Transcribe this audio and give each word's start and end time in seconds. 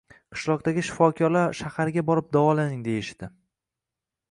Qishloqdagi 0.35 0.83
shifokorlar, 0.87 1.53
shaharga 1.59 2.05
borib 2.09 2.33
davolaning, 2.39 2.83
deyishdi 2.91 3.33